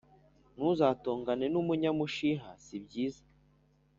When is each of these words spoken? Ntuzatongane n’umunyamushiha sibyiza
Ntuzatongane 0.55 1.45
n’umunyamushiha 1.49 2.49
sibyiza 2.63 3.23